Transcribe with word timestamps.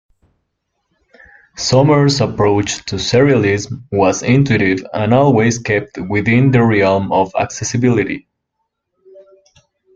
Somers's 1.57 2.21
approach 2.21 2.83
to 2.85 2.95
serialism 2.95 3.83
was 3.91 4.23
intuitive 4.23 4.83
and 4.93 5.13
always 5.13 5.59
kept 5.59 5.99
within 5.99 6.49
the 6.49 6.63
realm 6.63 7.11
of 7.11 7.31
accessibility. 7.39 8.27